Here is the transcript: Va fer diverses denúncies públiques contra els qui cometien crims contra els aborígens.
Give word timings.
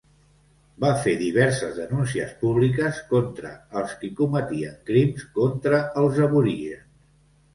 Va 0.83 0.87
fer 1.01 1.11
diverses 1.17 1.73
denúncies 1.79 2.31
públiques 2.45 3.01
contra 3.11 3.51
els 3.81 3.93
qui 3.99 4.09
cometien 4.21 4.79
crims 4.89 5.27
contra 5.37 5.83
els 6.03 6.19
aborígens. 6.29 6.91